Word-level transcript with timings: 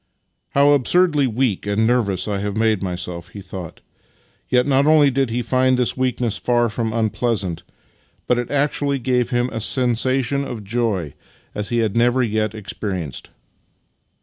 "How 0.55 0.71
absurdly 0.71 1.27
weak 1.27 1.67
and 1.67 1.85
nervous 1.85 2.27
I 2.27 2.39
have 2.39 2.57
made 2.57 2.81
myself," 2.81 3.27
he 3.27 3.39
thought. 3.43 3.81
Yet 4.49 4.65
not 4.65 4.87
only 4.87 5.11
did 5.11 5.29
he 5.29 5.43
find 5.43 5.77
this 5.77 5.95
weakness 5.95 6.39
far 6.39 6.69
from 6.71 6.91
unpleasant, 6.91 7.61
but 8.25 8.39
it 8.39 8.49
actually 8.49 8.97
gave 8.97 9.29
him 9.29 9.47
a 9.53 9.61
sensation 9.61 10.43
of 10.43 10.63
joy 10.63 11.09
such 11.09 11.15
as 11.53 11.69
he 11.69 11.77
had 11.85 11.95
never 11.95 12.21
yd 12.23 12.55
experienced. 12.55 13.29